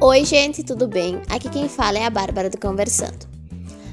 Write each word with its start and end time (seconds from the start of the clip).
Oi, 0.00 0.24
gente, 0.24 0.62
tudo 0.62 0.86
bem? 0.86 1.20
Aqui 1.28 1.48
quem 1.48 1.68
fala 1.68 1.98
é 1.98 2.04
a 2.04 2.10
Bárbara 2.10 2.48
do 2.48 2.56
Conversando. 2.56 3.26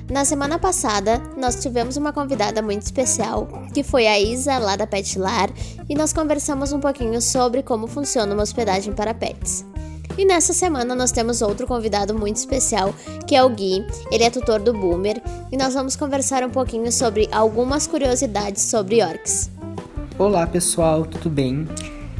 Na 0.08 0.24
semana 0.24 0.60
passada, 0.60 1.20
nós 1.36 1.56
tivemos 1.56 1.98
uma 1.98 2.14
convidada 2.14 2.62
muito 2.62 2.84
especial, 2.84 3.48
que 3.74 3.82
foi 3.82 4.06
a 4.06 4.20
Isa, 4.20 4.60
lá 4.60 4.76
da 4.76 4.86
Petlar, 4.86 5.50
e 5.90 5.96
nós 5.96 6.14
conversamos 6.14 6.72
um 6.72 6.80
pouquinho 6.80 7.20
sobre 7.20 7.64
como 7.64 7.88
funciona 7.88 8.32
uma 8.36 8.44
hospedagem 8.44 8.94
para 8.94 9.16
pets. 9.16 9.66
E 10.16 10.26
nessa 10.26 10.54
semana 10.54 10.94
nós 10.94 11.12
temos 11.12 11.42
outro 11.42 11.66
convidado 11.66 12.14
muito 12.14 12.36
especial, 12.36 12.94
que 13.26 13.36
é 13.36 13.44
o 13.44 13.50
Gui. 13.50 13.84
Ele 14.12 14.24
é 14.24 14.30
tutor 14.30 14.60
do 14.60 14.74
Boomer, 14.74 15.20
e 15.52 15.58
nós 15.58 15.74
vamos 15.74 15.96
conversar 15.96 16.44
um 16.44 16.52
pouquinho 16.52 16.92
sobre 16.92 17.28
algumas 17.32 17.88
curiosidades 17.88 18.62
sobre 18.62 19.02
orcs. 19.02 19.50
Olá, 20.20 20.46
pessoal, 20.46 21.04
tudo 21.04 21.32
bem? 21.32 21.68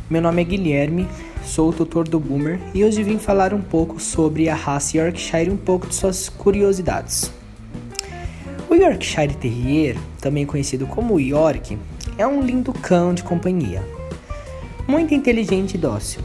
Meu 0.10 0.24
nome 0.24 0.42
é 0.42 0.46
Guilherme, 0.46 1.08
sou 1.46 1.70
o 1.70 1.74
tutor 1.74 2.08
do 2.08 2.20
Boomer 2.20 2.60
e 2.74 2.84
hoje 2.84 3.04
vim 3.04 3.20
falar 3.20 3.54
um 3.54 3.62
pouco 3.62 4.00
sobre 4.00 4.50
a 4.50 4.56
raça 4.56 4.98
Yorkshire 4.98 5.48
e 5.48 5.54
um 5.54 5.58
pouco 5.58 5.88
de 5.88 5.96
suas 5.96 6.28
curiosidades. 6.28 7.32
O 8.68 8.74
Yorkshire 8.74 9.36
Terrier, 9.36 9.96
também 10.20 10.46
conhecido 10.46 10.88
como 10.88 11.20
York, 11.20 11.78
é 12.18 12.26
um 12.26 12.42
lindo 12.42 12.74
cão 12.74 13.14
de 13.14 13.24
companhia, 13.24 13.84
muito 14.88 15.14
inteligente 15.14 15.76
e 15.76 15.78
dócil. 15.78 16.22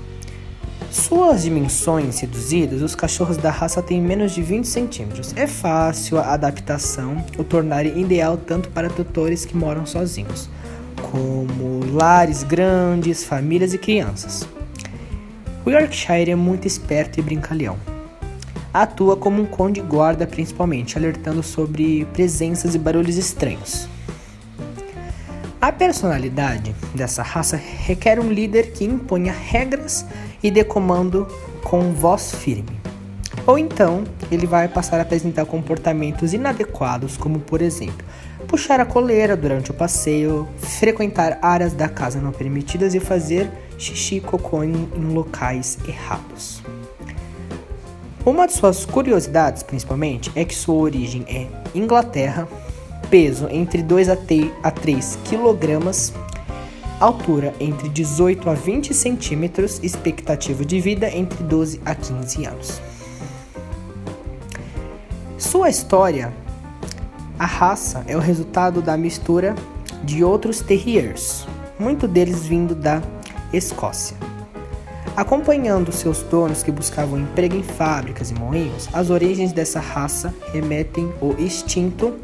Suas 0.90 1.42
dimensões 1.42 2.18
reduzidas, 2.18 2.82
os 2.82 2.96
cachorros 2.96 3.36
da 3.36 3.50
raça 3.50 3.80
têm 3.80 4.00
menos 4.02 4.32
de 4.32 4.42
20 4.42 4.64
centímetros. 4.66 5.32
É 5.36 5.46
fácil 5.46 6.18
a 6.18 6.32
adaptação, 6.32 7.24
o 7.38 7.44
tornar 7.44 7.86
ideal 7.86 8.36
tanto 8.36 8.68
para 8.70 8.88
tutores 8.88 9.44
que 9.44 9.56
moram 9.56 9.86
sozinhos, 9.86 10.50
como 11.12 11.84
lares 11.92 12.42
grandes, 12.42 13.22
famílias 13.22 13.72
e 13.72 13.78
crianças. 13.78 14.44
O 15.64 15.68
Yorkshire 15.68 16.30
é 16.30 16.34
muito 16.34 16.66
esperto 16.66 17.20
e 17.20 17.22
brincalhão. 17.22 17.76
Atua 18.72 19.14
como 19.14 19.42
um 19.42 19.46
cão 19.46 19.70
de 19.70 19.82
guarda 19.82 20.26
principalmente, 20.26 20.96
alertando 20.96 21.42
sobre 21.42 22.06
presenças 22.14 22.74
e 22.74 22.78
barulhos 22.78 23.18
estranhos. 23.18 23.86
A 25.60 25.70
personalidade 25.70 26.74
dessa 26.94 27.22
raça 27.22 27.56
requer 27.58 28.18
um 28.18 28.32
líder 28.32 28.72
que 28.72 28.84
imponha 28.84 29.32
regras 29.32 30.06
e 30.42 30.50
dê 30.50 30.64
comando 30.64 31.28
com 31.62 31.92
voz 31.92 32.34
firme. 32.34 32.80
Ou 33.46 33.58
então, 33.58 34.04
ele 34.30 34.46
vai 34.46 34.66
passar 34.66 34.98
a 34.98 35.02
apresentar 35.02 35.44
comportamentos 35.44 36.32
inadequados, 36.32 37.18
como 37.18 37.38
por 37.38 37.60
exemplo, 37.60 38.06
puxar 38.48 38.80
a 38.80 38.86
coleira 38.86 39.36
durante 39.36 39.70
o 39.70 39.74
passeio, 39.74 40.48
frequentar 40.56 41.38
áreas 41.42 41.74
da 41.74 41.88
casa 41.88 42.18
não 42.18 42.32
permitidas 42.32 42.94
e 42.94 43.00
fazer 43.00 43.50
xixi 43.80 44.16
e 44.16 44.20
cocô 44.20 44.62
em, 44.62 44.88
locais 45.12 45.78
errados. 45.88 46.62
Uma 48.24 48.46
de 48.46 48.52
suas 48.52 48.84
curiosidades, 48.84 49.62
principalmente, 49.62 50.30
é 50.34 50.44
que 50.44 50.54
sua 50.54 50.74
origem 50.74 51.24
é 51.26 51.46
Inglaterra, 51.74 52.46
peso 53.08 53.48
entre 53.50 53.82
2 53.82 54.10
a 54.10 54.16
3 54.70 55.18
kg, 55.24 56.12
altura 57.00 57.54
entre 57.58 57.88
18 57.88 58.50
a 58.50 58.54
20 58.54 58.92
centímetros, 58.92 59.80
expectativa 59.82 60.64
de 60.64 60.78
vida 60.78 61.08
entre 61.08 61.42
12 61.42 61.80
a 61.82 61.94
15 61.94 62.44
anos. 62.44 62.80
Sua 65.38 65.70
história, 65.70 66.30
a 67.38 67.46
raça 67.46 68.04
é 68.06 68.14
o 68.14 68.20
resultado 68.20 68.82
da 68.82 68.98
mistura 68.98 69.54
de 70.04 70.22
outros 70.22 70.60
terriers, 70.60 71.46
muito 71.78 72.06
deles 72.06 72.46
vindo 72.46 72.74
da 72.74 73.02
Escócia. 73.52 74.16
Acompanhando 75.16 75.92
seus 75.92 76.22
donos 76.22 76.62
que 76.62 76.70
buscavam 76.70 77.18
emprego 77.18 77.56
em 77.56 77.62
fábricas 77.62 78.30
e 78.30 78.34
moinhos, 78.34 78.88
as 78.92 79.10
origens 79.10 79.52
dessa 79.52 79.80
raça 79.80 80.34
remetem 80.52 81.12
ao 81.20 81.32
extinto 81.38 82.14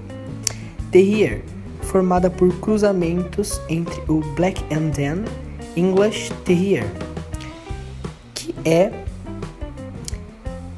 Terrier, 0.91 1.42
formada 1.82 2.31
por 2.31 2.54
cruzamentos 2.60 3.60
entre 3.69 4.00
o 4.09 4.20
Black 4.34 4.62
and 4.72 4.91
Dan 4.91 5.25
English 5.76 6.32
Terrier, 6.44 6.86
que 8.32 8.54
é 8.65 8.91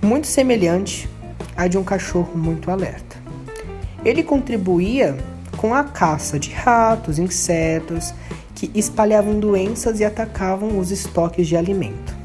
muito 0.02 0.26
semelhante 0.26 1.08
à 1.56 1.68
de 1.68 1.76
um 1.76 1.84
cachorro 1.84 2.36
muito 2.36 2.70
alerta. 2.70 3.16
Ele 4.04 4.22
contribuía 4.22 5.16
com 5.56 5.74
a 5.74 5.84
caça 5.84 6.38
de 6.38 6.50
ratos, 6.50 7.18
insetos 7.18 8.14
que 8.58 8.68
espalhavam 8.74 9.38
doenças 9.38 10.00
e 10.00 10.04
atacavam 10.04 10.80
os 10.80 10.90
estoques 10.90 11.46
de 11.46 11.56
alimento. 11.56 12.16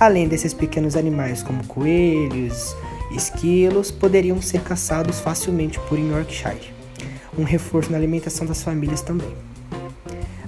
Além 0.00 0.26
desses 0.26 0.52
pequenos 0.52 0.96
animais, 0.96 1.44
como 1.44 1.64
coelhos, 1.64 2.74
esquilos, 3.12 3.92
poderiam 3.92 4.42
ser 4.42 4.62
caçados 4.62 5.20
facilmente 5.20 5.78
por 5.88 5.96
Yorkshire, 5.96 6.74
um 7.38 7.44
reforço 7.44 7.92
na 7.92 7.98
alimentação 7.98 8.44
das 8.44 8.64
famílias 8.64 9.00
também. 9.00 9.32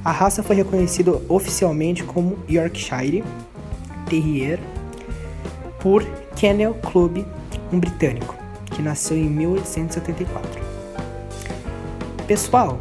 A 0.05 0.11
raça 0.11 0.43
foi 0.43 0.57
reconhecida 0.57 1.13
oficialmente 1.29 2.03
como 2.03 2.37
Yorkshire 2.51 3.23
Terrier 4.11 4.59
por 5.79 6.05
Kennel 6.35 6.75
Club, 6.75 7.25
um 7.73 7.79
britânico, 7.79 8.35
que 8.75 8.83
nasceu 8.83 9.17
em 9.17 9.31
1874. 9.31 10.61
Pessoal, 12.27 12.81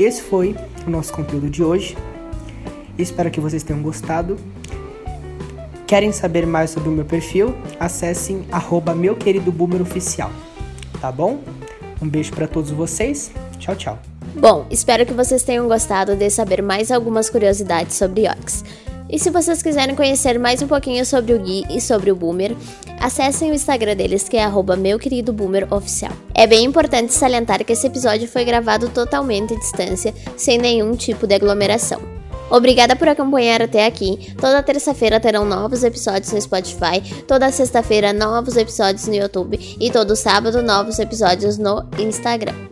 esse 0.00 0.22
foi 0.22 0.56
o 0.88 0.90
nosso 0.90 1.12
conteúdo 1.12 1.48
de 1.48 1.62
hoje. 1.62 1.96
Espero 2.98 3.30
que 3.30 3.40
vocês 3.40 3.62
tenham 3.62 3.80
gostado. 3.80 4.36
Querem 5.86 6.10
saber 6.12 6.46
mais 6.46 6.70
sobre 6.70 6.88
o 6.88 6.92
meu 6.92 7.04
perfil? 7.04 7.54
Acessem 7.78 8.44
arroba 8.50 8.94
meu 8.94 9.14
querido 9.14 9.52
boomer 9.52 9.80
oficial. 9.80 10.30
Tá 11.00 11.12
bom? 11.12 11.40
Um 12.02 12.08
beijo 12.08 12.32
para 12.32 12.48
todos 12.48 12.70
vocês. 12.70 13.30
Tchau, 13.58 13.76
tchau. 13.76 13.98
Bom, 14.34 14.66
espero 14.70 15.06
que 15.06 15.12
vocês 15.12 15.42
tenham 15.42 15.66
gostado 15.66 16.16
de 16.16 16.28
saber 16.30 16.62
mais 16.62 16.90
algumas 16.90 17.30
curiosidades 17.30 17.96
sobre 17.96 18.26
Yorks. 18.26 18.64
E 19.10 19.18
se 19.18 19.30
vocês 19.30 19.62
quiserem 19.62 19.94
conhecer 19.94 20.38
mais 20.38 20.60
um 20.60 20.66
pouquinho 20.66 21.04
sobre 21.06 21.32
o 21.32 21.38
Gui 21.38 21.64
e 21.70 21.80
sobre 21.80 22.12
o 22.12 22.16
Boomer, 22.16 22.54
acessem 23.00 23.50
o 23.50 23.54
Instagram 23.54 23.96
deles, 23.96 24.28
que 24.28 24.36
é 24.36 24.46
meu 24.78 24.98
querido 24.98 25.32
Boomer 25.32 25.66
Oficial. 25.72 26.12
É 26.34 26.46
bem 26.46 26.64
importante 26.64 27.14
salientar 27.14 27.64
que 27.64 27.72
esse 27.72 27.86
episódio 27.86 28.28
foi 28.28 28.44
gravado 28.44 28.90
totalmente 28.90 29.54
à 29.54 29.58
distância, 29.58 30.14
sem 30.36 30.58
nenhum 30.58 30.94
tipo 30.94 31.26
de 31.26 31.34
aglomeração. 31.34 32.00
Obrigada 32.50 32.96
por 32.96 33.08
acompanhar 33.08 33.62
até 33.62 33.86
aqui. 33.86 34.34
Toda 34.38 34.62
terça-feira 34.62 35.20
terão 35.20 35.44
novos 35.44 35.84
episódios 35.84 36.32
no 36.32 36.40
Spotify, 36.40 37.00
toda 37.26 37.50
sexta-feira 37.50 38.12
novos 38.12 38.56
episódios 38.56 39.06
no 39.06 39.14
YouTube 39.14 39.58
e 39.80 39.90
todo 39.90 40.16
sábado 40.16 40.62
novos 40.62 40.98
episódios 40.98 41.56
no 41.56 41.86
Instagram. 41.98 42.67